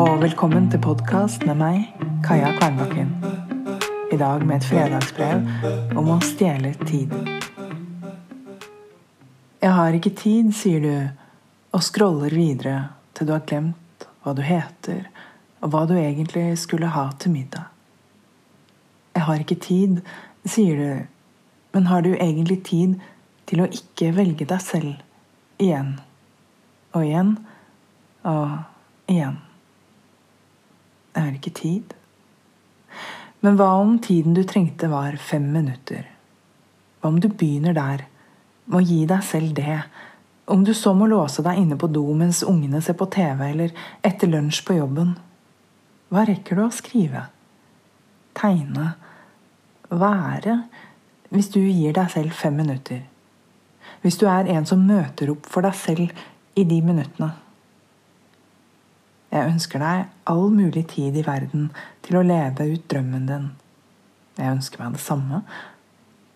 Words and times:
og 0.00 0.22
velkommen 0.22 0.70
til 0.72 0.80
podkast 0.80 1.42
med 1.44 1.58
meg, 1.60 1.80
Kaja 2.24 2.54
Kvernbakken. 2.56 3.10
I 4.08 4.16
dag 4.16 4.44
med 4.48 4.54
et 4.56 4.64
fredagsbrev 4.64 5.98
om 6.00 6.06
å 6.14 6.16
stjele 6.24 6.70
tid. 6.86 7.12
Jeg 9.60 9.72
har 9.76 9.98
ikke 9.98 10.12
tid, 10.16 10.54
sier 10.56 10.80
du, 10.80 10.94
og 11.76 11.84
scroller 11.84 12.32
videre 12.32 12.76
til 13.12 13.28
du 13.28 13.34
har 13.34 13.44
glemt 13.50 14.06
hva 14.22 14.32
du 14.38 14.40
heter, 14.46 15.02
og 15.60 15.74
hva 15.74 15.84
du 15.90 15.92
egentlig 15.98 16.46
skulle 16.62 16.94
ha 16.94 17.10
til 17.20 17.34
middag. 17.36 17.68
Jeg 19.18 19.26
har 19.28 19.44
ikke 19.44 19.60
tid, 19.66 20.00
sier 20.48 20.80
du, 20.80 21.04
men 21.76 21.90
har 21.92 22.06
du 22.06 22.14
egentlig 22.14 22.62
tid 22.70 22.96
til 23.52 23.66
å 23.66 23.68
ikke 23.68 24.14
velge 24.16 24.48
deg 24.48 24.64
selv 24.64 25.60
igjen 25.60 25.98
og 26.94 27.04
igjen 27.04 27.36
og 28.24 28.58
igjen? 29.12 29.40
Jeg 31.14 31.22
har 31.24 31.34
ikke 31.34 31.54
tid. 31.56 31.94
Men 33.40 33.56
hva 33.56 33.72
om 33.80 33.96
tiden 34.02 34.36
du 34.36 34.42
trengte, 34.44 34.90
var 34.92 35.16
fem 35.16 35.48
minutter? 35.52 36.06
Hva 37.00 37.10
om 37.10 37.18
du 37.20 37.28
begynner 37.28 37.74
der, 37.76 38.04
med 38.70 38.78
å 38.82 38.84
gi 38.84 39.00
deg 39.08 39.24
selv 39.26 39.54
det? 39.56 39.80
Om 40.50 40.64
du 40.66 40.72
så 40.74 40.92
må 40.94 41.08
låse 41.10 41.42
deg 41.46 41.58
inne 41.62 41.78
på 41.80 41.88
do 41.90 42.04
mens 42.14 42.42
ungene 42.46 42.82
ser 42.84 42.98
på 43.00 43.08
TV, 43.10 43.44
eller 43.48 43.74
etter 44.06 44.30
lunsj 44.30 44.62
på 44.66 44.76
jobben? 44.76 45.14
Hva 46.10 46.26
rekker 46.28 46.58
du 46.58 46.64
å 46.66 46.72
skrive? 46.74 47.26
Tegne? 48.36 48.92
Være? 49.90 50.56
Hvis 51.30 51.50
du 51.54 51.60
gir 51.62 51.94
deg 51.94 52.10
selv 52.12 52.34
fem 52.34 52.58
minutter? 52.58 53.04
Hvis 54.02 54.18
du 54.20 54.26
er 54.30 54.48
en 54.50 54.66
som 54.66 54.82
møter 54.86 55.30
opp 55.32 55.48
for 55.50 55.66
deg 55.66 55.76
selv 55.78 56.58
i 56.58 56.66
de 56.66 56.80
minuttene? 56.82 57.32
Jeg 59.30 59.46
ønsker 59.46 59.82
deg 59.82 60.06
all 60.30 60.48
mulig 60.50 60.88
tid 60.90 61.16
i 61.16 61.26
verden 61.26 61.68
til 62.02 62.18
å 62.18 62.26
leve 62.26 62.66
ut 62.72 62.86
drømmen 62.90 63.28
din. 63.28 63.50
Jeg 64.38 64.56
ønsker 64.56 64.82
meg 64.82 64.96
det 64.96 65.02
samme, 65.04 65.42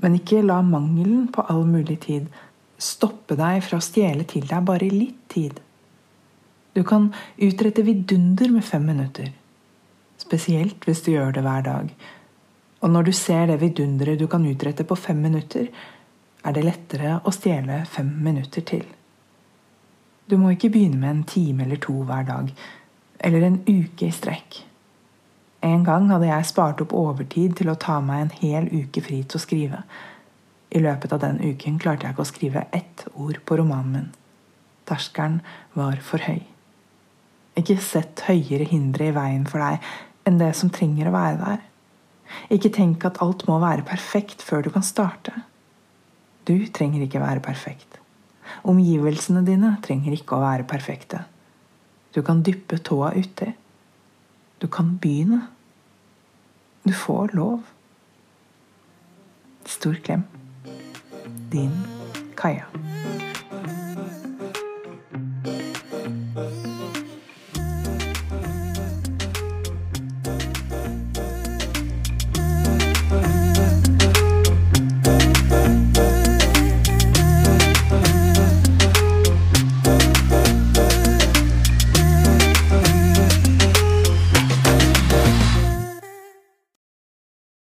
men 0.03 0.19
ikke 0.19 0.45
la 0.45 0.61
mangelen 0.62 1.27
på 1.34 1.42
all 1.51 1.64
mulig 1.67 1.98
tid 2.05 2.28
stoppe 2.78 3.36
deg 3.39 3.62
fra 3.64 3.78
å 3.81 3.84
stjele 3.84 4.27
til 4.31 4.47
deg 4.47 4.67
bare 4.67 4.91
litt 4.91 5.25
tid. 5.33 5.59
Du 6.75 6.83
kan 6.86 7.09
utrette 7.39 7.84
vidunder 7.86 8.51
med 8.51 8.67
fem 8.67 8.86
minutter, 8.86 9.31
spesielt 10.19 10.86
hvis 10.86 11.03
du 11.06 11.12
gjør 11.14 11.34
det 11.34 11.45
hver 11.47 11.67
dag. 11.67 11.91
Og 12.83 12.92
når 12.92 13.08
du 13.08 13.12
ser 13.17 13.47
det 13.48 13.61
vidunderet 13.62 14.20
du 14.20 14.27
kan 14.31 14.45
utrette 14.47 14.86
på 14.86 14.98
fem 14.98 15.23
minutter, 15.23 15.70
er 16.45 16.55
det 16.55 16.67
lettere 16.67 17.19
å 17.25 17.33
stjele 17.33 17.83
fem 17.89 18.11
minutter 18.23 18.67
til. 18.67 18.84
Du 20.29 20.36
må 20.41 20.53
ikke 20.53 20.73
begynne 20.75 21.01
med 21.01 21.11
en 21.11 21.27
time 21.29 21.64
eller 21.64 21.81
to 21.81 21.95
hver 22.06 22.27
dag 22.29 22.51
eller 23.25 23.47
en 23.47 23.61
uke 23.67 24.08
i 24.08 24.12
strekk. 24.12 24.61
En 25.64 25.84
gang 25.86 26.11
hadde 26.12 26.28
jeg 26.28 26.48
spart 26.50 26.83
opp 26.84 26.92
overtid 26.92 27.56
til 27.56 27.70
å 27.72 27.78
ta 27.80 27.97
meg 28.05 28.27
en 28.27 28.34
hel 28.42 28.67
uke 28.69 29.00
fri 29.05 29.22
til 29.25 29.41
å 29.41 29.44
skrive. 29.44 29.80
I 30.75 30.83
løpet 30.84 31.14
av 31.14 31.22
den 31.22 31.39
uken 31.41 31.78
klarte 31.80 32.05
jeg 32.05 32.14
ikke 32.17 32.27
å 32.27 32.28
skrive 32.28 32.67
ett 32.77 33.06
ord 33.14 33.39
på 33.47 33.56
romanen 33.61 33.95
min. 33.95 34.11
Terskelen 34.84 35.39
var 35.72 36.02
for 36.05 36.20
høy. 36.27 36.42
Ikke 37.56 37.78
sett 37.80 38.27
høyere 38.27 38.67
hindre 38.69 39.08
i 39.08 39.14
veien 39.17 39.47
for 39.48 39.62
deg 39.62 40.28
enn 40.28 40.41
det 40.41 40.50
som 40.58 40.72
trenger 40.75 41.08
å 41.08 41.14
være 41.14 41.41
der. 41.41 41.62
Ikke 42.52 42.72
tenk 42.75 43.05
at 43.08 43.20
alt 43.25 43.47
må 43.48 43.56
være 43.62 43.86
perfekt 43.89 44.45
før 44.45 44.67
du 44.67 44.72
kan 44.75 44.84
starte. 44.84 45.33
Du 46.45 46.58
trenger 46.77 47.06
ikke 47.06 47.22
være 47.22 47.45
perfekt. 47.45 48.00
Omgivelsene 48.69 49.45
dine 49.47 49.77
trenger 49.84 50.17
ikke 50.17 50.36
å 50.36 50.45
være 50.45 50.67
perfekte. 50.69 51.22
Du 52.15 52.23
kan 52.23 52.43
dyppe 52.43 52.79
tåa 52.79 53.12
uti. 53.19 53.53
Du 54.63 54.67
kan 54.67 54.98
begynne. 54.98 55.41
Du 56.85 56.92
får 56.92 57.30
lov. 57.33 57.63
Stor 59.67 59.95
klem. 59.95 60.23
Din 61.53 61.73
Kaja. 62.36 62.64